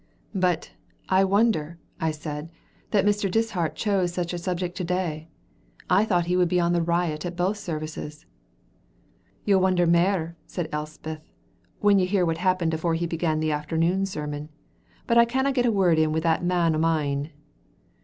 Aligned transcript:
"But, 0.33 0.71
I 1.09 1.23
wonder," 1.23 1.77
I 1.99 2.09
said, 2.09 2.49
"that 2.89 3.05
Mr. 3.05 3.29
Dishart 3.29 3.75
chose 3.75 4.11
such 4.11 4.33
a 4.33 4.39
subject 4.39 4.75
to 4.77 4.83
day. 4.83 5.27
I 5.91 6.05
thought 6.05 6.25
he 6.25 6.35
would 6.35 6.47
be 6.47 6.59
on 6.59 6.73
the 6.73 6.81
riot 6.81 7.23
at 7.23 7.35
both 7.35 7.57
services." 7.59 8.25
"You'll 9.45 9.61
wonder 9.61 9.85
mair," 9.85 10.35
said 10.47 10.69
Elspeth, 10.71 11.29
"when 11.81 11.99
you 11.99 12.07
hear 12.07 12.25
what 12.25 12.39
happened 12.39 12.73
afore 12.73 12.95
he 12.95 13.05
began 13.05 13.41
the 13.41 13.51
afternoon 13.51 14.07
sermon. 14.07 14.49
But 15.05 15.19
I 15.19 15.25
canna 15.25 15.51
get 15.51 15.65
in 15.65 15.69
a 15.71 15.75
word 15.75 15.99
wi' 15.99 16.19
that 16.19 16.43
man 16.43 16.73
o' 16.75 16.79
mine." 16.79 17.29